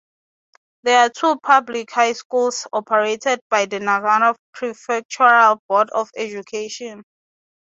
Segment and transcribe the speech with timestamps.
[0.81, 7.03] There are two public high schools operated by the Nagano Prefectural Board of Education.